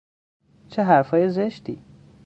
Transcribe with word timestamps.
چه 0.69 0.81
حرفهای 0.83 1.29
زشتی! 1.29 1.81